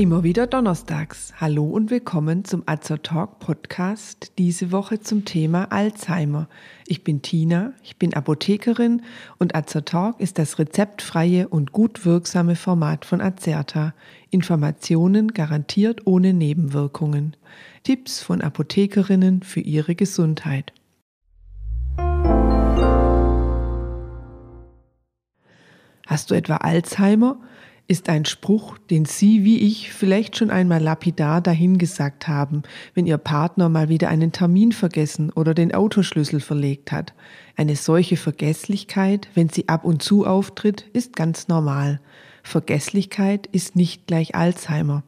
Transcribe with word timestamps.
Immer 0.00 0.22
wieder 0.22 0.46
donnerstags. 0.46 1.32
Hallo 1.40 1.64
und 1.64 1.90
willkommen 1.90 2.44
zum 2.44 2.62
Azer 2.66 3.02
Talk 3.02 3.40
Podcast. 3.40 4.30
Diese 4.38 4.70
Woche 4.70 5.00
zum 5.00 5.24
Thema 5.24 5.72
Alzheimer. 5.72 6.48
Ich 6.86 7.02
bin 7.02 7.20
Tina, 7.20 7.72
ich 7.82 7.96
bin 7.96 8.14
Apothekerin 8.14 9.02
und 9.40 9.56
Azer 9.56 9.84
Talk 9.84 10.20
ist 10.20 10.38
das 10.38 10.60
rezeptfreie 10.60 11.48
und 11.48 11.72
gut 11.72 12.06
wirksame 12.06 12.54
Format 12.54 13.06
von 13.06 13.20
Azerta. 13.20 13.92
Informationen 14.30 15.34
garantiert 15.34 16.06
ohne 16.06 16.32
Nebenwirkungen. 16.32 17.36
Tipps 17.82 18.22
von 18.22 18.40
Apothekerinnen 18.40 19.42
für 19.42 19.62
ihre 19.62 19.96
Gesundheit. 19.96 20.72
Hast 26.06 26.30
du 26.30 26.36
etwa 26.36 26.58
Alzheimer? 26.58 27.40
Ist 27.88 28.10
ein 28.10 28.26
Spruch, 28.26 28.76
den 28.90 29.06
Sie 29.06 29.44
wie 29.44 29.58
ich 29.60 29.92
vielleicht 29.92 30.36
schon 30.36 30.50
einmal 30.50 30.80
lapidar 30.82 31.40
dahingesagt 31.40 32.28
haben, 32.28 32.62
wenn 32.94 33.06
Ihr 33.06 33.16
Partner 33.16 33.70
mal 33.70 33.88
wieder 33.88 34.10
einen 34.10 34.30
Termin 34.30 34.72
vergessen 34.72 35.32
oder 35.32 35.54
den 35.54 35.74
Autoschlüssel 35.74 36.40
verlegt 36.40 36.92
hat. 36.92 37.14
Eine 37.56 37.76
solche 37.76 38.18
Vergesslichkeit, 38.18 39.28
wenn 39.34 39.48
sie 39.48 39.68
ab 39.68 39.84
und 39.84 40.02
zu 40.02 40.26
auftritt, 40.26 40.84
ist 40.92 41.16
ganz 41.16 41.48
normal. 41.48 42.00
Vergesslichkeit 42.42 43.46
ist 43.46 43.74
nicht 43.74 44.06
gleich 44.06 44.34
Alzheimer. 44.34 45.02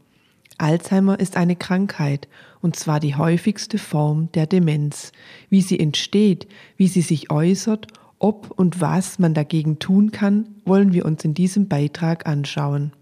Alzheimer 0.57 1.21
ist 1.21 1.37
eine 1.37 1.57
Krankheit, 1.57 2.29
und 2.63 2.77
zwar 2.77 2.99
die 2.99 3.15
häufigste 3.15 3.79
Form 3.79 4.33
der 4.33 4.47
Demenz. 4.47 5.13
Wie 5.51 5.63
sie 5.63 5.79
entsteht, 5.79 6.49
wie 6.77 6.89
sie 6.89 7.03
sich 7.03 7.31
äußert 7.31 7.89
ob 8.21 8.53
und 8.53 8.81
was 8.81 9.19
man 9.19 9.35
dagegen 9.35 9.81
tun 9.81 10.13
kann, 10.13 10.47
wollen 10.65 10.93
wir 10.93 11.05
uns 11.07 11.25
in 11.25 11.35
diesem 11.35 11.67
Beitrag 11.67 12.27
anschauen. 12.27 12.93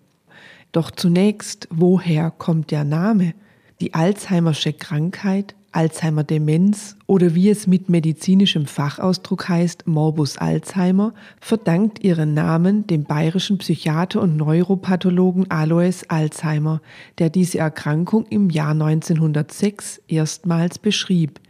Doch 0.72 0.91
zunächst, 0.91 1.69
woher 1.70 2.30
kommt 2.30 2.70
der 2.70 2.84
Name? 2.84 3.34
Die 3.80 3.94
Alzheimersche 3.94 4.72
Krankheit, 4.72 5.55
Alzheimer-Demenz 5.72 6.97
oder 7.06 7.34
wie 7.34 7.50
es 7.50 7.66
mit 7.66 7.88
medizinischem 7.88 8.66
Fachausdruck 8.66 9.48
heißt, 9.48 9.86
Morbus 9.86 10.38
Alzheimer, 10.38 11.14
verdankt 11.41 12.03
ihren 12.03 12.32
Namen 12.34 12.86
dem 12.86 13.05
bayerischen 13.05 13.58
Psychiater 13.58 14.22
und 14.22 14.36
Neuropathologen 14.36 15.50
Alois 15.50 16.05
Alzheimer, 16.08 16.80
der 17.19 17.28
diese 17.28 17.58
Erkrankung 17.58 18.27
im 18.27 18.50
Jahr 18.50 18.70
1906 18.70 20.00
erstmals 20.08 20.78
beschrieb. 20.78 21.41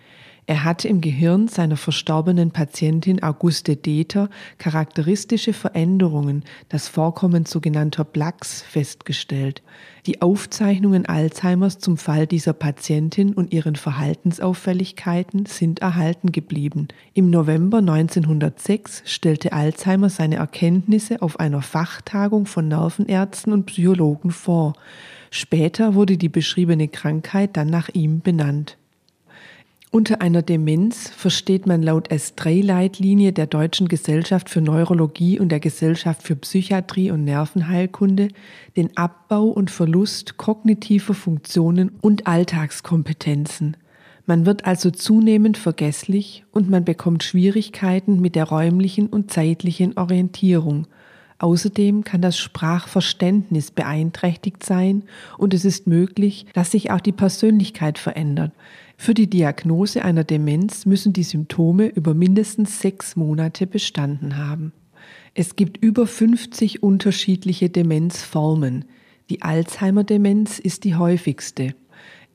Er 0.48 0.64
hatte 0.64 0.88
im 0.88 1.02
Gehirn 1.02 1.46
seiner 1.46 1.76
verstorbenen 1.76 2.52
Patientin 2.52 3.22
Auguste 3.22 3.76
Deter 3.76 4.30
charakteristische 4.56 5.52
Veränderungen, 5.52 6.42
das 6.70 6.88
Vorkommen 6.88 7.44
sogenannter 7.44 8.02
Plaques, 8.04 8.62
festgestellt. 8.62 9.62
Die 10.06 10.22
Aufzeichnungen 10.22 11.04
Alzheimers 11.04 11.80
zum 11.80 11.98
Fall 11.98 12.26
dieser 12.26 12.54
Patientin 12.54 13.34
und 13.34 13.52
ihren 13.52 13.76
Verhaltensauffälligkeiten 13.76 15.44
sind 15.44 15.80
erhalten 15.80 16.32
geblieben. 16.32 16.88
Im 17.12 17.28
November 17.28 17.78
1906 17.80 19.02
stellte 19.04 19.52
Alzheimer 19.52 20.08
seine 20.08 20.36
Erkenntnisse 20.36 21.20
auf 21.20 21.38
einer 21.38 21.60
Fachtagung 21.60 22.46
von 22.46 22.68
Nervenärzten 22.68 23.52
und 23.52 23.66
Psychologen 23.66 24.30
vor. 24.30 24.72
Später 25.30 25.92
wurde 25.92 26.16
die 26.16 26.30
beschriebene 26.30 26.88
Krankheit 26.88 27.54
dann 27.58 27.68
nach 27.68 27.90
ihm 27.90 28.22
benannt. 28.22 28.78
Unter 29.90 30.20
einer 30.20 30.42
Demenz 30.42 31.08
versteht 31.08 31.66
man 31.66 31.82
laut 31.82 32.10
S3-Leitlinie 32.10 33.32
der 33.32 33.46
Deutschen 33.46 33.88
Gesellschaft 33.88 34.50
für 34.50 34.60
Neurologie 34.60 35.40
und 35.40 35.48
der 35.48 35.60
Gesellschaft 35.60 36.22
für 36.22 36.36
Psychiatrie 36.36 37.10
und 37.10 37.24
Nervenheilkunde 37.24 38.28
den 38.76 38.94
Abbau 38.98 39.44
und 39.44 39.70
Verlust 39.70 40.36
kognitiver 40.36 41.14
Funktionen 41.14 41.92
und 42.02 42.26
Alltagskompetenzen. 42.26 43.78
Man 44.26 44.44
wird 44.44 44.66
also 44.66 44.90
zunehmend 44.90 45.56
vergesslich 45.56 46.44
und 46.52 46.68
man 46.68 46.84
bekommt 46.84 47.24
Schwierigkeiten 47.24 48.20
mit 48.20 48.34
der 48.34 48.44
räumlichen 48.44 49.06
und 49.06 49.30
zeitlichen 49.30 49.96
Orientierung. 49.96 50.86
Außerdem 51.38 52.04
kann 52.04 52.20
das 52.20 52.36
Sprachverständnis 52.36 53.70
beeinträchtigt 53.70 54.64
sein 54.64 55.04
und 55.38 55.54
es 55.54 55.64
ist 55.64 55.86
möglich, 55.86 56.44
dass 56.52 56.72
sich 56.72 56.90
auch 56.90 57.00
die 57.00 57.12
Persönlichkeit 57.12 57.96
verändert. 57.96 58.52
Für 59.00 59.14
die 59.14 59.30
Diagnose 59.30 60.04
einer 60.04 60.24
Demenz 60.24 60.84
müssen 60.84 61.12
die 61.12 61.22
Symptome 61.22 61.86
über 61.86 62.14
mindestens 62.14 62.80
sechs 62.80 63.14
Monate 63.14 63.68
bestanden 63.68 64.36
haben. 64.36 64.72
Es 65.34 65.54
gibt 65.54 65.76
über 65.82 66.04
50 66.04 66.82
unterschiedliche 66.82 67.70
Demenzformen. 67.70 68.86
Die 69.30 69.42
Alzheimer-Demenz 69.42 70.58
ist 70.58 70.82
die 70.82 70.96
häufigste. 70.96 71.76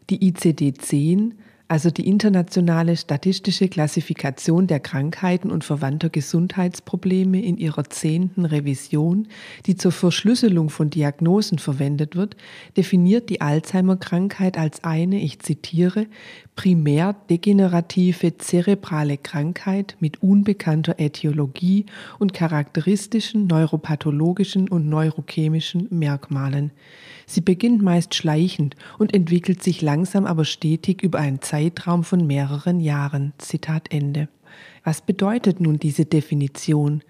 Die 0.09 0.31
ICD-10 0.31 1.33
also 1.73 1.89
die 1.89 2.07
internationale 2.07 2.95
statistische 2.95 3.67
Klassifikation 3.67 4.67
der 4.67 4.79
Krankheiten 4.79 5.49
und 5.49 5.63
verwandter 5.63 6.09
Gesundheitsprobleme 6.09 7.41
in 7.41 7.57
ihrer 7.57 7.85
zehnten 7.85 8.45
Revision, 8.45 9.27
die 9.65 9.75
zur 9.75 9.91
Verschlüsselung 9.91 10.69
von 10.69 10.91
Diagnosen 10.91 11.57
verwendet 11.57 12.15
wird, 12.15 12.35
definiert 12.77 13.29
die 13.29 13.41
Alzheimer-Krankheit 13.41 14.57
als 14.57 14.83
eine, 14.83 15.19
ich 15.19 15.39
zitiere, 15.39 16.05
primär 16.55 17.15
degenerative 17.29 18.37
zerebrale 18.37 19.17
Krankheit 19.17 19.95
mit 19.99 20.21
unbekannter 20.21 20.99
Äthiologie 20.99 21.85
und 22.19 22.33
charakteristischen 22.33 23.47
neuropathologischen 23.47 24.69
und 24.69 24.87
neurochemischen 24.87 25.87
Merkmalen. 25.89 26.71
Sie 27.25 27.41
beginnt 27.41 27.81
meist 27.81 28.15
schleichend 28.15 28.75
und 28.97 29.13
entwickelt 29.13 29.63
sich 29.63 29.81
langsam 29.81 30.25
aber 30.25 30.45
stetig 30.45 31.01
über 31.01 31.19
einen 31.19 31.41
Zeitraum 31.41 32.03
von 32.03 32.27
mehreren 32.27 32.79
Jahren. 32.79 33.33
Zitat 33.37 33.91
Ende. 33.91 34.27
Was 34.83 35.01
bedeutet 35.01 35.59
nun 35.59 35.79
diese 35.79 36.05
Definition? 36.05 37.03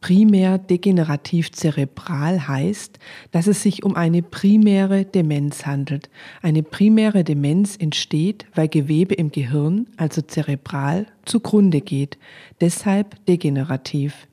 Primär 0.00 0.58
degenerativ 0.58 1.50
zerebral 1.50 2.46
heißt, 2.46 3.00
dass 3.32 3.48
es 3.48 3.62
sich 3.62 3.82
um 3.82 3.96
eine 3.96 4.22
primäre 4.22 5.04
Demenz 5.04 5.66
handelt. 5.66 6.08
Eine 6.40 6.62
primäre 6.62 7.24
Demenz 7.24 7.76
entsteht, 7.76 8.46
weil 8.54 8.68
Gewebe 8.68 9.14
im 9.14 9.32
Gehirn, 9.32 9.86
also 9.96 10.22
zerebral, 10.22 11.06
zugrunde 11.24 11.80
geht, 11.80 12.16
deshalb 12.60 13.24
degenerativ. 13.26 14.28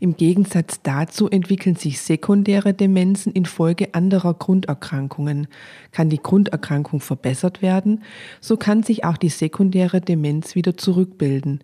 Im 0.00 0.16
Gegensatz 0.16 0.80
dazu 0.82 1.30
entwickeln 1.30 1.76
sich 1.76 2.00
sekundäre 2.00 2.74
Demenzen 2.74 3.32
infolge 3.32 3.94
anderer 3.94 4.34
Grunderkrankungen. 4.34 5.48
Kann 5.92 6.10
die 6.10 6.22
Grunderkrankung 6.22 7.00
verbessert 7.00 7.62
werden, 7.62 8.02
so 8.42 8.58
kann 8.58 8.82
sich 8.82 9.04
auch 9.04 9.16
die 9.16 9.30
sekundäre 9.30 10.02
Demenz 10.02 10.54
wieder 10.54 10.76
zurückbilden. 10.76 11.60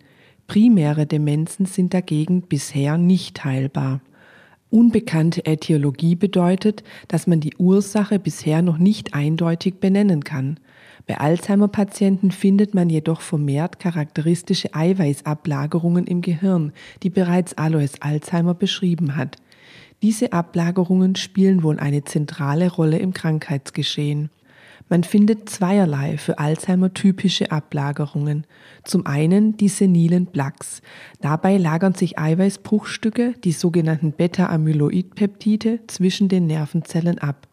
Primäre 0.47 1.05
Demenzen 1.05 1.65
sind 1.65 1.93
dagegen 1.93 2.43
bisher 2.43 2.97
nicht 2.97 3.43
heilbar. 3.43 4.01
Unbekannte 4.69 5.45
Äthiologie 5.45 6.15
bedeutet, 6.15 6.83
dass 7.07 7.27
man 7.27 7.39
die 7.39 7.55
Ursache 7.57 8.17
bisher 8.17 8.61
noch 8.61 8.77
nicht 8.77 9.13
eindeutig 9.13 9.75
benennen 9.75 10.23
kann. 10.23 10.59
Bei 11.05 11.19
Alzheimer-Patienten 11.19 12.31
findet 12.31 12.73
man 12.73 12.89
jedoch 12.89 13.21
vermehrt 13.21 13.79
charakteristische 13.79 14.73
Eiweißablagerungen 14.73 16.07
im 16.07 16.21
Gehirn, 16.21 16.71
die 17.03 17.09
bereits 17.09 17.53
Alois 17.53 17.99
Alzheimer 17.99 18.53
beschrieben 18.53 19.15
hat. 19.15 19.37
Diese 20.01 20.33
Ablagerungen 20.33 21.15
spielen 21.15 21.63
wohl 21.63 21.79
eine 21.79 22.03
zentrale 22.03 22.71
Rolle 22.71 22.97
im 22.97 23.13
Krankheitsgeschehen. 23.13 24.29
Man 24.89 25.03
findet 25.03 25.49
zweierlei 25.49 26.17
für 26.17 26.39
Alzheimer 26.39 26.93
typische 26.93 27.51
Ablagerungen. 27.51 28.45
Zum 28.83 29.05
einen 29.05 29.57
die 29.57 29.69
senilen 29.69 30.27
Plaques. 30.27 30.81
Dabei 31.21 31.57
lagern 31.57 31.93
sich 31.93 32.19
Eiweißbruchstücke, 32.19 33.33
die 33.43 33.53
sogenannten 33.53 34.11
Beta-Amyloid-Peptide, 34.11 35.79
zwischen 35.87 36.27
den 36.27 36.47
Nervenzellen 36.47 37.17
ab. 37.19 37.47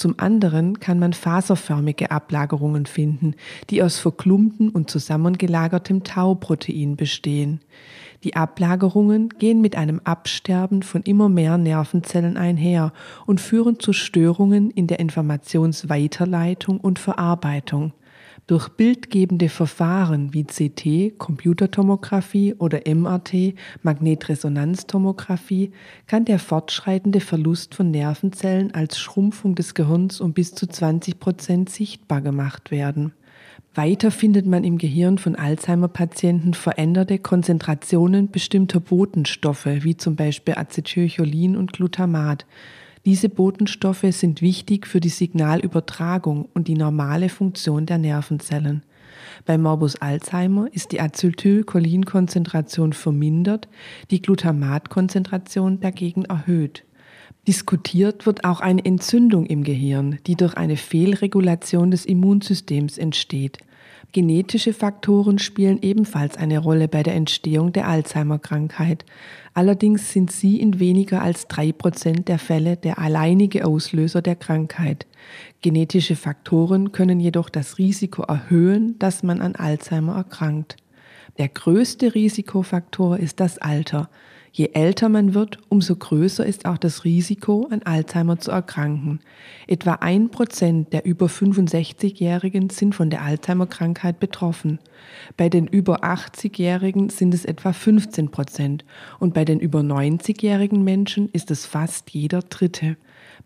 Zum 0.00 0.14
anderen 0.16 0.80
kann 0.80 0.98
man 0.98 1.12
faserförmige 1.12 2.10
Ablagerungen 2.10 2.86
finden, 2.86 3.34
die 3.68 3.82
aus 3.82 3.98
verklumpten 3.98 4.70
und 4.70 4.88
zusammengelagertem 4.88 6.04
Tauprotein 6.04 6.96
bestehen. 6.96 7.60
Die 8.24 8.34
Ablagerungen 8.34 9.28
gehen 9.28 9.60
mit 9.60 9.76
einem 9.76 10.00
Absterben 10.04 10.82
von 10.82 11.02
immer 11.02 11.28
mehr 11.28 11.58
Nervenzellen 11.58 12.38
einher 12.38 12.94
und 13.26 13.42
führen 13.42 13.78
zu 13.78 13.92
Störungen 13.92 14.70
in 14.70 14.86
der 14.86 15.00
Informationsweiterleitung 15.00 16.80
und 16.80 16.98
Verarbeitung. 16.98 17.92
Durch 18.50 18.68
bildgebende 18.68 19.48
Verfahren 19.48 20.34
wie 20.34 20.42
CT, 20.42 21.16
Computertomographie 21.18 22.54
oder 22.54 22.80
MRT, 22.84 23.54
Magnetresonanztomographie 23.84 25.70
kann 26.08 26.24
der 26.24 26.40
fortschreitende 26.40 27.20
Verlust 27.20 27.76
von 27.76 27.92
Nervenzellen 27.92 28.74
als 28.74 28.98
Schrumpfung 28.98 29.54
des 29.54 29.74
Gehirns 29.74 30.20
um 30.20 30.32
bis 30.32 30.52
zu 30.52 30.66
20 30.66 31.20
Prozent 31.20 31.70
sichtbar 31.70 32.22
gemacht 32.22 32.72
werden. 32.72 33.12
Weiter 33.76 34.10
findet 34.10 34.46
man 34.46 34.64
im 34.64 34.78
Gehirn 34.78 35.18
von 35.18 35.36
Alzheimer-Patienten 35.36 36.54
veränderte 36.54 37.20
Konzentrationen 37.20 38.32
bestimmter 38.32 38.80
Botenstoffe, 38.80 39.66
wie 39.66 39.96
zum 39.96 40.16
Beispiel 40.16 40.54
Acetylcholin 40.54 41.56
und 41.56 41.72
Glutamat. 41.72 42.46
Diese 43.06 43.30
Botenstoffe 43.30 44.04
sind 44.10 44.42
wichtig 44.42 44.86
für 44.86 45.00
die 45.00 45.08
Signalübertragung 45.08 46.48
und 46.52 46.68
die 46.68 46.74
normale 46.74 47.30
Funktion 47.30 47.86
der 47.86 47.98
Nervenzellen. 47.98 48.82
Bei 49.46 49.56
Morbus 49.56 49.96
Alzheimer 49.96 50.68
ist 50.72 50.92
die 50.92 51.00
Acetylcholinkonzentration 51.00 52.92
vermindert, 52.92 53.68
die 54.10 54.20
Glutamatkonzentration 54.20 55.80
dagegen 55.80 56.26
erhöht. 56.26 56.84
Diskutiert 57.48 58.26
wird 58.26 58.44
auch 58.44 58.60
eine 58.60 58.84
Entzündung 58.84 59.46
im 59.46 59.64
Gehirn, 59.64 60.18
die 60.26 60.36
durch 60.36 60.54
eine 60.54 60.76
Fehlregulation 60.76 61.90
des 61.90 62.04
Immunsystems 62.04 62.98
entsteht. 62.98 63.58
Genetische 64.12 64.72
Faktoren 64.72 65.38
spielen 65.38 65.78
ebenfalls 65.82 66.36
eine 66.36 66.58
Rolle 66.58 66.88
bei 66.88 67.04
der 67.04 67.14
Entstehung 67.14 67.72
der 67.72 67.86
Alzheimer-Krankheit. 67.86 69.04
Allerdings 69.54 70.12
sind 70.12 70.32
sie 70.32 70.60
in 70.60 70.80
weniger 70.80 71.22
als 71.22 71.46
drei 71.46 71.70
Prozent 71.70 72.26
der 72.26 72.40
Fälle 72.40 72.76
der 72.76 72.98
alleinige 72.98 73.64
Auslöser 73.64 74.20
der 74.20 74.34
Krankheit. 74.34 75.06
Genetische 75.62 76.16
Faktoren 76.16 76.90
können 76.90 77.20
jedoch 77.20 77.48
das 77.48 77.78
Risiko 77.78 78.22
erhöhen, 78.22 78.98
dass 78.98 79.22
man 79.22 79.40
an 79.40 79.54
Alzheimer 79.54 80.16
erkrankt. 80.16 80.76
Der 81.38 81.48
größte 81.48 82.14
Risikofaktor 82.14 83.16
ist 83.16 83.38
das 83.38 83.58
Alter. 83.58 84.10
Je 84.52 84.70
älter 84.74 85.08
man 85.08 85.34
wird, 85.34 85.58
umso 85.68 85.94
größer 85.94 86.44
ist 86.44 86.66
auch 86.66 86.76
das 86.76 87.04
Risiko, 87.04 87.68
an 87.70 87.82
Alzheimer 87.82 88.38
zu 88.40 88.50
erkranken. 88.50 89.20
Etwa 89.68 89.94
ein 89.94 90.30
Prozent 90.30 90.92
der 90.92 91.04
über 91.04 91.26
65-Jährigen 91.26 92.68
sind 92.70 92.94
von 92.94 93.10
der 93.10 93.22
Alzheimer-Krankheit 93.22 94.18
betroffen. 94.18 94.80
Bei 95.36 95.48
den 95.48 95.68
über 95.68 96.02
80-Jährigen 96.02 97.10
sind 97.10 97.32
es 97.32 97.44
etwa 97.44 97.72
15 97.72 98.30
Prozent 98.30 98.84
und 99.20 99.34
bei 99.34 99.44
den 99.44 99.60
über 99.60 99.80
90-jährigen 99.80 100.82
Menschen 100.82 101.28
ist 101.28 101.50
es 101.52 101.64
fast 101.64 102.10
jeder 102.10 102.42
Dritte. 102.42 102.96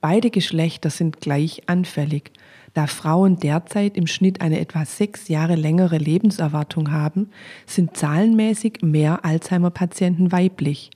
Beide 0.01 0.31
Geschlechter 0.31 0.89
sind 0.91 1.21
gleich 1.21 1.69
anfällig. 1.69 2.33
Da 2.75 2.89
Frauen 2.89 3.37
derzeit 3.37 3.97
im 3.97 4.09
Schnitt 4.09 4.41
eine 4.41 4.59
etwa 4.59 4.85
sechs 4.85 5.29
Jahre 5.29 5.55
längere 5.55 5.97
Lebenserwartung 5.97 6.91
haben, 6.91 7.31
sind 7.67 7.97
zahlenmäßig 7.97 8.81
mehr 8.83 9.25
Alzheimer-Patienten 9.25 10.33
weiblich. 10.33 10.91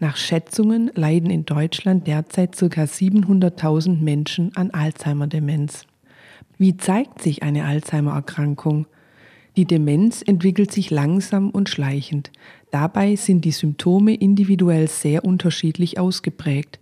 Nach 0.00 0.16
Schätzungen 0.16 0.90
leiden 0.94 1.30
in 1.30 1.44
Deutschland 1.44 2.08
derzeit 2.08 2.56
ca. 2.56 2.66
700.000 2.66 4.00
Menschen 4.00 4.50
an 4.56 4.70
Alzheimer-Demenz. 4.70 5.84
Wie 6.58 6.76
zeigt 6.76 7.22
sich 7.22 7.44
eine 7.44 7.64
Alzheimer-Erkrankung? 7.64 8.86
Die 9.56 9.66
Demenz 9.66 10.22
entwickelt 10.22 10.72
sich 10.72 10.90
langsam 10.90 11.50
und 11.50 11.68
schleichend. 11.68 12.32
Dabei 12.72 13.14
sind 13.14 13.44
die 13.44 13.52
Symptome 13.52 14.14
individuell 14.14 14.88
sehr 14.88 15.24
unterschiedlich 15.24 15.98
ausgeprägt. 15.98 16.79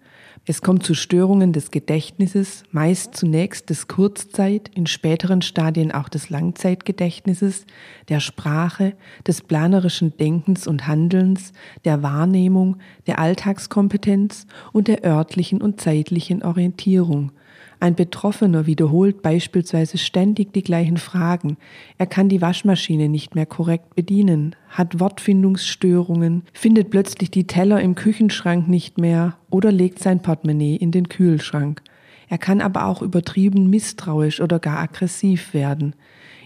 Es 0.51 0.63
kommt 0.63 0.83
zu 0.83 0.95
Störungen 0.95 1.53
des 1.53 1.71
Gedächtnisses, 1.71 2.63
meist 2.71 3.15
zunächst 3.15 3.69
des 3.69 3.87
Kurzzeit, 3.87 4.71
in 4.75 4.87
späteren 4.87 5.43
Stadien 5.43 5.93
auch 5.93 6.09
des 6.09 6.31
Langzeitgedächtnisses, 6.31 7.67
der 8.09 8.21
Sprache, 8.21 8.95
des 9.27 9.43
planerischen 9.43 10.17
Denkens 10.17 10.67
und 10.67 10.87
Handelns, 10.87 11.53
der 11.85 12.03
Wahrnehmung, 12.03 12.79
der 13.07 13.19
Alltagskompetenz 13.19 14.47
und 14.73 14.89
der 14.89 15.05
örtlichen 15.05 15.61
und 15.61 15.83
zeitlichen 15.83 16.43
Orientierung. 16.43 17.33
Ein 17.81 17.95
Betroffener 17.95 18.67
wiederholt 18.67 19.23
beispielsweise 19.23 19.99
ständig 19.99 20.53
die 20.53 20.65
gleichen 20.65 20.97
Fragen. 20.97 21.57
Er 21.97 22.07
kann 22.07 22.29
die 22.29 22.43
Waschmaschine 22.43 23.09
nicht 23.09 23.37
mehr 23.37 23.47
korrekt 23.47 23.95
bedienen, 23.95 24.57
hat 24.69 24.99
Wortfindungsstörungen, 24.99 26.43
findet 26.53 26.91
plötzlich 26.91 27.31
die 27.31 27.47
Teller 27.47 27.81
im 27.81 27.95
Küchenschrank 27.95 28.67
nicht 28.67 28.99
mehr 28.99 29.37
oder 29.49 29.71
legt 29.71 30.01
sein 30.01 30.23
Portemonnaie 30.23 30.75
in 30.75 30.91
den 30.91 31.09
Kühlschrank. 31.09 31.83
Er 32.29 32.39
kann 32.39 32.61
aber 32.61 32.87
auch 32.87 33.01
übertrieben 33.01 33.71
misstrauisch 33.71 34.41
oder 34.41 34.59
gar 34.59 34.81
aggressiv 34.81 35.55
werden. 35.55 35.95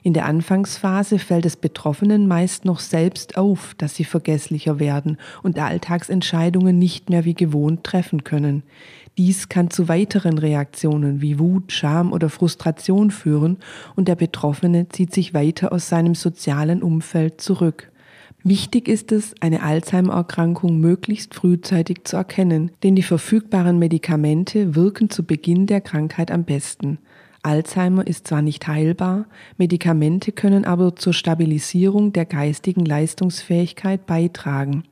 In 0.05 0.15
der 0.15 0.27
Anfangsphase 0.27 1.21
fällt 1.21 1.47
es 1.47 1.57
Betroffenen 1.57 2.27
meist 2.27 2.65
noch 2.65 2.81
selbst 2.81 3.37
auf, 3.37 3.75
dass 3.79 3.95
sie 3.95 4.05
vergesslicher 4.05 4.81
werden 4.81 5.17
und 5.45 5.59
Alltagsentscheidungen 5.61 6.77
nicht 6.77 7.09
mehr 7.09 7.25
wie 7.25 7.35
gewohnt 7.35 7.85
treffen 7.85 8.25
können. 8.25 8.65
Dies 9.19 9.51
kann 9.51 9.71
zu 9.71 9.89
weiteren 9.89 10.39
Reaktionen 10.39 11.21
wie 11.21 11.39
Wut, 11.39 11.71
Scham 11.71 12.13
oder 12.13 12.31
Frustration 12.31 13.11
führen 13.11 13.59
und 13.95 14.09
der 14.09 14.15
Betroffene 14.15 14.89
zieht 14.89 15.13
sich 15.13 15.35
weiter 15.35 15.73
aus 15.73 15.89
seinem 15.91 16.15
sozialen 16.15 16.83
Umfeld 16.83 17.41
zurück. 17.41 17.93
Wichtig 18.43 18.89
ist 18.89 19.13
es, 19.13 19.35
eine 19.41 19.63
Alzheimer-Erkrankung 19.63 20.81
möglichst 20.81 21.35
frühzeitig 21.35 22.05
zu 22.05 22.17
erkennen, 22.17 22.73
denn 22.83 22.97
die 22.97 23.03
verfügbaren 23.03 23.79
Medikamente 23.79 24.75
wirken 24.75 25.11
zu 25.11 25.25
Beginn 25.25 25.67
der 25.67 25.81
Krankheit 25.81 26.31
am 26.31 26.45
besten. 26.45 26.99
Alzheimer 27.43 28.07
ist 28.07 28.29
zwar 28.29 28.41
nicht 28.41 28.67
heilbar, 28.67 29.27
Medikamente 29.59 30.33
können 30.33 30.65
aber 30.65 30.97
zur 30.97 31.13
Stabilisierung 31.13 32.13
der 32.13 32.25
geistigen 32.25 32.85
Leistungsfähigkeit 32.85 34.07
beitragen. 34.07 34.85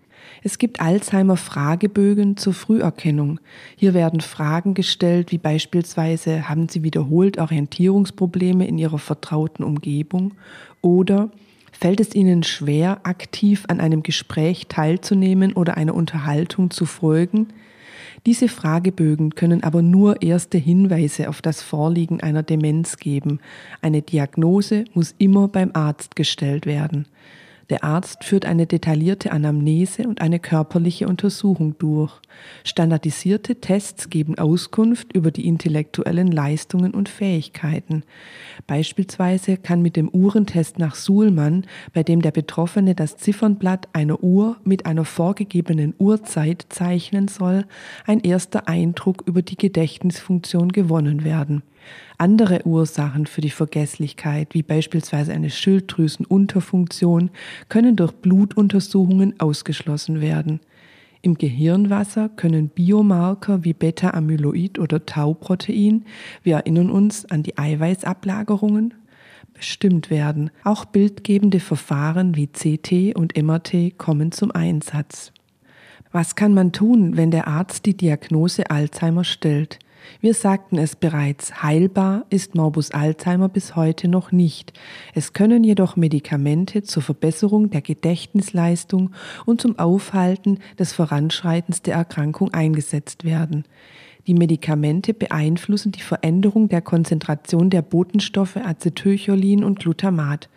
Es 0.42 0.58
gibt 0.58 0.80
Alzheimer-Fragebögen 0.80 2.36
zur 2.36 2.54
Früherkennung. 2.54 3.40
Hier 3.76 3.94
werden 3.94 4.20
Fragen 4.20 4.74
gestellt, 4.74 5.32
wie 5.32 5.38
beispielsweise, 5.38 6.48
haben 6.48 6.68
Sie 6.68 6.82
wiederholt 6.82 7.38
Orientierungsprobleme 7.38 8.66
in 8.66 8.78
Ihrer 8.78 8.98
vertrauten 8.98 9.64
Umgebung? 9.64 10.34
Oder 10.80 11.30
fällt 11.72 12.00
es 12.00 12.14
Ihnen 12.14 12.42
schwer, 12.42 13.00
aktiv 13.04 13.64
an 13.68 13.80
einem 13.80 14.02
Gespräch 14.02 14.66
teilzunehmen 14.68 15.52
oder 15.52 15.76
einer 15.76 15.94
Unterhaltung 15.94 16.70
zu 16.70 16.86
folgen? 16.86 17.48
Diese 18.26 18.48
Fragebögen 18.48 19.34
können 19.34 19.62
aber 19.62 19.80
nur 19.80 20.20
erste 20.20 20.58
Hinweise 20.58 21.28
auf 21.28 21.40
das 21.40 21.62
Vorliegen 21.62 22.20
einer 22.20 22.42
Demenz 22.42 22.98
geben. 22.98 23.40
Eine 23.80 24.02
Diagnose 24.02 24.84
muss 24.92 25.14
immer 25.16 25.48
beim 25.48 25.70
Arzt 25.72 26.16
gestellt 26.16 26.66
werden. 26.66 27.06
Der 27.70 27.84
Arzt 27.84 28.24
führt 28.24 28.46
eine 28.46 28.66
detaillierte 28.66 29.30
Anamnese 29.30 30.02
und 30.08 30.20
eine 30.20 30.40
körperliche 30.40 31.06
Untersuchung 31.06 31.78
durch. 31.78 32.12
Standardisierte 32.64 33.60
Tests 33.60 34.10
geben 34.10 34.36
Auskunft 34.38 35.12
über 35.12 35.30
die 35.30 35.46
intellektuellen 35.46 36.32
Leistungen 36.32 36.92
und 36.92 37.08
Fähigkeiten. 37.08 38.02
Beispielsweise 38.66 39.56
kann 39.56 39.82
mit 39.82 39.94
dem 39.94 40.08
Uhrentest 40.08 40.80
nach 40.80 40.96
Suhlmann, 40.96 41.64
bei 41.94 42.02
dem 42.02 42.22
der 42.22 42.32
Betroffene 42.32 42.96
das 42.96 43.16
Ziffernblatt 43.16 43.88
einer 43.92 44.20
Uhr 44.20 44.56
mit 44.64 44.84
einer 44.84 45.04
vorgegebenen 45.04 45.94
Uhrzeit 45.96 46.66
zeichnen 46.70 47.28
soll, 47.28 47.66
ein 48.04 48.18
erster 48.18 48.66
Eindruck 48.66 49.22
über 49.26 49.42
die 49.42 49.56
Gedächtnisfunktion 49.56 50.72
gewonnen 50.72 51.22
werden. 51.22 51.62
Andere 52.20 52.66
Ursachen 52.66 53.24
für 53.24 53.40
die 53.40 53.48
Vergesslichkeit, 53.48 54.52
wie 54.52 54.62
beispielsweise 54.62 55.32
eine 55.32 55.48
Schilddrüsenunterfunktion, 55.48 57.30
können 57.70 57.96
durch 57.96 58.12
Blutuntersuchungen 58.12 59.40
ausgeschlossen 59.40 60.20
werden. 60.20 60.60
Im 61.22 61.36
Gehirnwasser 61.36 62.28
können 62.28 62.68
Biomarker 62.68 63.64
wie 63.64 63.72
Beta-Amyloid 63.72 64.78
oder 64.78 65.06
Tau-Protein, 65.06 66.04
wir 66.42 66.56
erinnern 66.56 66.90
uns 66.90 67.24
an 67.24 67.42
die 67.42 67.56
Eiweißablagerungen, 67.56 68.92
bestimmt 69.54 70.10
werden. 70.10 70.50
Auch 70.62 70.84
bildgebende 70.84 71.58
Verfahren 71.58 72.36
wie 72.36 72.48
CT 72.48 73.16
und 73.16 73.34
MRT 73.34 73.96
kommen 73.96 74.30
zum 74.30 74.50
Einsatz. 74.50 75.32
Was 76.12 76.36
kann 76.36 76.52
man 76.52 76.72
tun, 76.72 77.16
wenn 77.16 77.30
der 77.30 77.48
Arzt 77.48 77.86
die 77.86 77.96
Diagnose 77.96 78.70
Alzheimer 78.70 79.24
stellt? 79.24 79.78
Wir 80.20 80.34
sagten 80.34 80.78
es 80.78 80.96
bereits, 80.96 81.62
heilbar 81.62 82.26
ist 82.30 82.54
Morbus 82.54 82.90
Alzheimer 82.90 83.48
bis 83.48 83.76
heute 83.76 84.08
noch 84.08 84.32
nicht. 84.32 84.72
Es 85.14 85.32
können 85.32 85.64
jedoch 85.64 85.96
Medikamente 85.96 86.82
zur 86.82 87.02
Verbesserung 87.02 87.70
der 87.70 87.80
Gedächtnisleistung 87.80 89.12
und 89.46 89.60
zum 89.60 89.78
Aufhalten 89.78 90.58
des 90.78 90.92
Voranschreitens 90.92 91.82
der 91.82 91.94
Erkrankung 91.94 92.52
eingesetzt 92.52 93.24
werden. 93.24 93.64
Die 94.26 94.34
Medikamente 94.34 95.14
beeinflussen 95.14 95.92
die 95.92 96.02
Veränderung 96.02 96.68
der 96.68 96.82
Konzentration 96.82 97.70
der 97.70 97.82
Botenstoffe 97.82 98.56
Acetylcholin 98.56 99.64
und 99.64 99.78
Glutamat. 99.78 100.48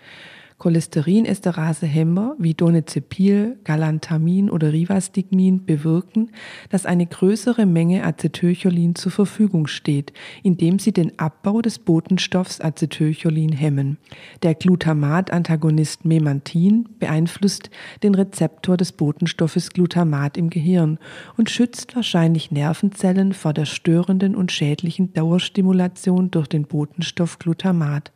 Cholesterinesterase-Hemmer 0.58 2.36
wie 2.40 2.54
Donezepil, 2.54 3.58
Galantamin 3.64 4.50
oder 4.50 4.72
Rivastigmin 4.72 5.66
bewirken, 5.66 6.32
dass 6.70 6.86
eine 6.86 7.06
größere 7.06 7.66
Menge 7.66 8.04
Acetylcholin 8.04 8.96
zur 8.96 9.12
Verfügung 9.12 9.68
steht, 9.68 10.14
indem 10.44 10.80
sie 10.80 10.92
den 10.92 11.18
Abbau 11.20 11.62
des 11.62 11.80
Botenstoffs 11.80 12.62
Acetylcholin 12.62 13.52
hemmen. 13.52 13.98
Der 14.42 14.56
Glutamat-Antagonist 14.56 16.06
Memantin 16.06 16.90
beeinflusst 17.00 17.70
den 18.04 18.16
Rezeptor 18.16 18.78
des 18.78 18.92
Botenstoffes 18.92 19.72
Glutamat 19.72 20.38
im 20.38 20.50
Gehirn 20.50 21.00
und 21.38 21.50
schützt 21.50 21.96
wahrscheinlich 21.96 22.52
Nervenzellen 22.52 23.34
vor 23.34 23.54
der 23.54 23.66
störenden 23.66 24.36
und 24.36 24.52
schädlichen 24.52 25.14
Dauerstimulation 25.14 26.32
durch 26.32 26.48
den 26.48 26.64
Botenstoff 26.64 27.40
Glutamat. 27.40 28.12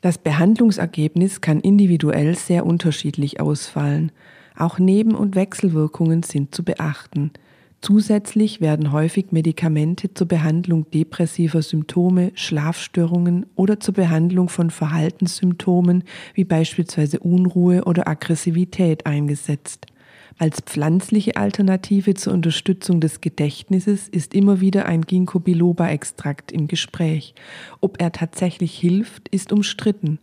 Das 0.00 0.18
Behandlungsergebnis 0.18 1.40
kann 1.40 1.60
individuell 1.60 2.34
sehr 2.36 2.66
unterschiedlich 2.66 3.40
ausfallen. 3.40 4.10
Auch 4.56 4.78
Neben- 4.78 5.14
und 5.14 5.34
Wechselwirkungen 5.34 6.22
sind 6.22 6.54
zu 6.54 6.64
beachten. 6.64 7.32
Zusätzlich 7.82 8.60
werden 8.60 8.92
häufig 8.92 9.32
Medikamente 9.32 10.14
zur 10.14 10.28
Behandlung 10.28 10.88
depressiver 10.92 11.62
Symptome, 11.62 12.30
Schlafstörungen 12.34 13.46
oder 13.56 13.80
zur 13.80 13.94
Behandlung 13.94 14.48
von 14.48 14.70
Verhaltenssymptomen 14.70 16.04
wie 16.34 16.44
beispielsweise 16.44 17.18
Unruhe 17.18 17.84
oder 17.84 18.06
Aggressivität 18.06 19.04
eingesetzt. 19.04 19.86
Als 20.38 20.60
pflanzliche 20.60 21.36
Alternative 21.36 22.14
zur 22.14 22.32
Unterstützung 22.32 23.00
des 23.00 23.20
Gedächtnisses 23.20 24.08
ist 24.08 24.34
immer 24.34 24.60
wieder 24.60 24.86
ein 24.86 25.02
Ginkgo 25.02 25.38
biloba-Extrakt 25.38 26.52
im 26.52 26.68
Gespräch. 26.68 27.34
Ob 27.80 28.00
er 28.00 28.12
tatsächlich 28.12 28.76
hilft, 28.78 29.28
ist 29.28 29.52
umstritten. 29.52 30.18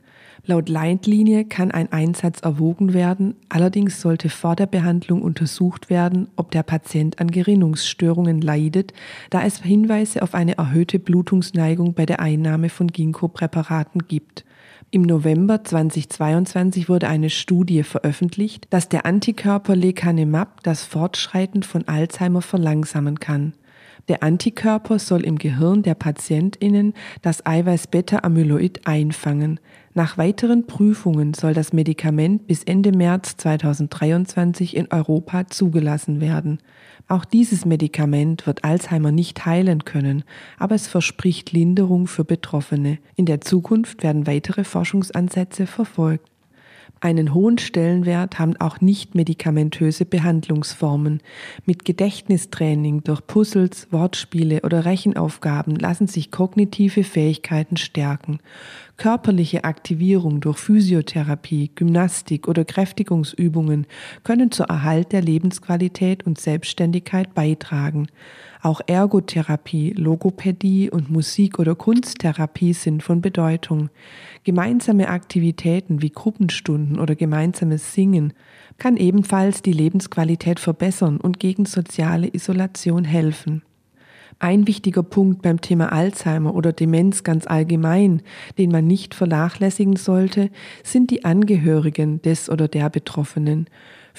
Laut 0.45 0.69
Leitlinie 0.69 1.45
kann 1.45 1.69
ein 1.69 1.91
Einsatz 1.91 2.39
erwogen 2.39 2.93
werden, 2.93 3.35
allerdings 3.49 4.01
sollte 4.01 4.29
vor 4.29 4.55
der 4.55 4.65
Behandlung 4.65 5.21
untersucht 5.21 5.89
werden, 5.89 6.27
ob 6.37 6.51
der 6.51 6.63
Patient 6.63 7.19
an 7.19 7.29
Gerinnungsstörungen 7.29 8.41
leidet, 8.41 8.93
da 9.29 9.43
es 9.43 9.61
Hinweise 9.61 10.23
auf 10.23 10.33
eine 10.33 10.57
erhöhte 10.57 10.97
Blutungsneigung 10.97 11.93
bei 11.93 12.05
der 12.05 12.19
Einnahme 12.19 12.69
von 12.69 12.87
Ginkgo-Präparaten 12.87 14.07
gibt. 14.07 14.45
Im 14.91 15.03
November 15.03 15.63
2022 15.63 16.89
wurde 16.89 17.09
eine 17.09 17.29
Studie 17.29 17.83
veröffentlicht, 17.83 18.65
dass 18.71 18.89
der 18.89 19.05
Antikörper 19.05 19.75
Lecanemab 19.75 20.63
das 20.63 20.83
Fortschreiten 20.83 21.61
von 21.61 21.87
Alzheimer 21.87 22.41
verlangsamen 22.41 23.19
kann. 23.19 23.53
Der 24.07 24.23
Antikörper 24.23 24.97
soll 24.97 25.25
im 25.25 25.37
Gehirn 25.37 25.83
der 25.83 25.93
PatientInnen 25.93 26.95
das 27.21 27.45
Eiweiß 27.45 27.85
Beta-Amyloid 27.85 28.87
einfangen. 28.87 29.59
Nach 29.95 30.17
weiteren 30.17 30.67
Prüfungen 30.67 31.33
soll 31.33 31.53
das 31.53 31.73
Medikament 31.73 32.45
bis 32.45 32.63
Ende 32.63 32.91
März 32.91 33.37
2023 33.37 34.75
in 34.75 34.91
Europa 34.91 35.47
zugelassen 35.47 36.21
werden. 36.21 36.59
Auch 37.07 37.25
dieses 37.25 37.65
Medikament 37.65 38.45
wird 38.45 38.63
Alzheimer 38.63 39.11
nicht 39.11 39.45
heilen 39.47 39.85
können, 39.85 40.23
aber 40.59 40.75
es 40.75 40.87
verspricht 40.87 41.51
Linderung 41.51 42.05
für 42.05 42.23
Betroffene. 42.23 42.99
In 43.15 43.25
der 43.25 43.41
Zukunft 43.41 44.03
werden 44.03 44.27
weitere 44.27 44.63
Forschungsansätze 44.63 45.65
verfolgt. 45.65 46.28
Einen 47.01 47.33
hohen 47.33 47.57
Stellenwert 47.57 48.39
haben 48.39 48.57
auch 48.57 48.81
nicht 48.81 49.15
medikamentöse 49.15 50.03
Behandlungsformen. 50.03 51.21
Mit 51.65 51.85
Gedächtnistraining 51.85 53.03
durch 53.03 53.25
Puzzles, 53.25 53.87
Wortspiele 53.91 54.61
oder 54.63 54.83
Rechenaufgaben 54.83 55.77
lassen 55.77 56.07
sich 56.07 56.29
kognitive 56.29 57.05
Fähigkeiten 57.05 57.77
stärken. 57.77 58.39
Körperliche 58.97 59.63
Aktivierung 59.63 60.41
durch 60.41 60.57
Physiotherapie, 60.57 61.71
Gymnastik 61.73 62.49
oder 62.49 62.65
Kräftigungsübungen 62.65 63.87
können 64.25 64.51
zur 64.51 64.65
Erhalt 64.65 65.13
der 65.13 65.21
Lebensqualität 65.21 66.25
und 66.25 66.37
Selbstständigkeit 66.37 67.33
beitragen. 67.33 68.07
Auch 68.61 68.81
Ergotherapie, 68.87 69.91
Logopädie 69.91 70.89
und 70.89 71.09
Musik- 71.09 71.59
oder 71.59 71.75
Kunsttherapie 71.75 72.73
sind 72.73 73.01
von 73.01 73.21
Bedeutung. 73.21 73.89
Gemeinsame 74.43 75.07
Aktivitäten 75.07 76.01
wie 76.01 76.09
Gruppenstunden 76.09 76.99
oder 76.99 77.15
gemeinsames 77.15 77.93
Singen 77.93 78.33
kann 78.77 78.97
ebenfalls 78.97 79.61
die 79.61 79.71
Lebensqualität 79.71 80.59
verbessern 80.59 81.21
und 81.21 81.39
gegen 81.39 81.65
soziale 81.65 82.27
Isolation 82.33 83.05
helfen. 83.05 83.61
Ein 84.39 84.67
wichtiger 84.67 85.03
Punkt 85.03 85.41
beim 85.41 85.61
Thema 85.61 85.91
Alzheimer 85.91 86.53
oder 86.53 86.73
Demenz 86.73 87.23
ganz 87.23 87.47
allgemein, 87.47 88.21
den 88.57 88.71
man 88.71 88.87
nicht 88.87 89.15
vernachlässigen 89.15 89.95
sollte, 89.95 90.49
sind 90.83 91.11
die 91.11 91.23
Angehörigen 91.23 92.21
des 92.21 92.49
oder 92.49 92.67
der 92.67 92.89
Betroffenen. 92.89 93.67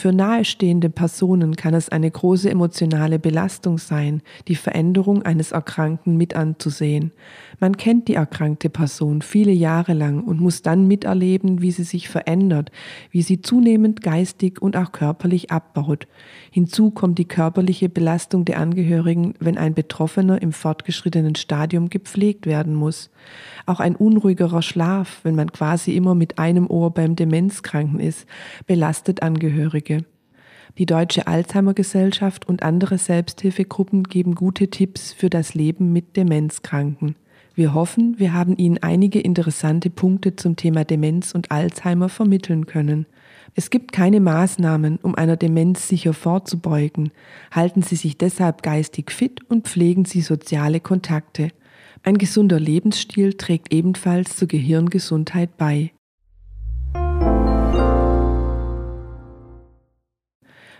Für 0.00 0.14
nahestehende 0.14 0.88
Personen 0.88 1.56
kann 1.56 1.74
es 1.74 1.90
eine 1.90 2.10
große 2.10 2.48
emotionale 2.48 3.18
Belastung 3.18 3.76
sein, 3.76 4.22
die 4.48 4.54
Veränderung 4.54 5.26
eines 5.26 5.52
Erkrankten 5.52 6.16
mit 6.16 6.34
anzusehen. 6.34 7.12
Man 7.58 7.76
kennt 7.76 8.08
die 8.08 8.14
erkrankte 8.14 8.70
Person 8.70 9.20
viele 9.20 9.52
Jahre 9.52 9.92
lang 9.92 10.24
und 10.24 10.40
muss 10.40 10.62
dann 10.62 10.88
miterleben, 10.88 11.60
wie 11.60 11.70
sie 11.70 11.84
sich 11.84 12.08
verändert, 12.08 12.72
wie 13.10 13.20
sie 13.20 13.42
zunehmend 13.42 14.00
geistig 14.00 14.62
und 14.62 14.74
auch 14.74 14.92
körperlich 14.92 15.50
abbaut. 15.50 16.06
Hinzu 16.50 16.90
kommt 16.90 17.18
die 17.18 17.28
körperliche 17.28 17.90
Belastung 17.90 18.46
der 18.46 18.58
Angehörigen, 18.58 19.34
wenn 19.38 19.58
ein 19.58 19.74
Betroffener 19.74 20.40
im 20.40 20.52
fortgeschrittenen 20.52 21.34
Stadium 21.34 21.90
gepflegt 21.90 22.46
werden 22.46 22.74
muss. 22.74 23.10
Auch 23.66 23.80
ein 23.80 23.96
unruhigerer 23.96 24.62
Schlaf, 24.62 25.20
wenn 25.24 25.34
man 25.34 25.52
quasi 25.52 25.94
immer 25.94 26.14
mit 26.14 26.38
einem 26.38 26.68
Ohr 26.68 26.90
beim 26.90 27.16
Demenzkranken 27.16 28.00
ist, 28.00 28.26
belastet 28.66 29.22
Angehörige. 29.22 29.89
Die 30.78 30.86
Deutsche 30.86 31.26
Alzheimer 31.26 31.74
Gesellschaft 31.74 32.48
und 32.48 32.62
andere 32.62 32.96
Selbsthilfegruppen 32.98 34.04
geben 34.04 34.34
gute 34.34 34.68
Tipps 34.68 35.12
für 35.12 35.28
das 35.28 35.54
Leben 35.54 35.92
mit 35.92 36.16
Demenzkranken. 36.16 37.16
Wir 37.54 37.74
hoffen, 37.74 38.18
wir 38.18 38.32
haben 38.32 38.56
Ihnen 38.56 38.78
einige 38.78 39.20
interessante 39.20 39.90
Punkte 39.90 40.36
zum 40.36 40.56
Thema 40.56 40.84
Demenz 40.84 41.32
und 41.32 41.50
Alzheimer 41.50 42.08
vermitteln 42.08 42.66
können. 42.66 43.06
Es 43.54 43.70
gibt 43.70 43.92
keine 43.92 44.20
Maßnahmen, 44.20 44.98
um 45.02 45.14
einer 45.16 45.36
Demenz 45.36 45.88
sicher 45.88 46.14
vorzubeugen. 46.14 47.10
Halten 47.50 47.82
Sie 47.82 47.96
sich 47.96 48.16
deshalb 48.16 48.62
geistig 48.62 49.10
fit 49.10 49.40
und 49.50 49.66
pflegen 49.66 50.04
Sie 50.04 50.20
soziale 50.20 50.80
Kontakte. 50.80 51.50
Ein 52.02 52.16
gesunder 52.16 52.60
Lebensstil 52.60 53.34
trägt 53.34 53.74
ebenfalls 53.74 54.36
zur 54.36 54.48
Gehirngesundheit 54.48 55.56
bei. 55.58 55.90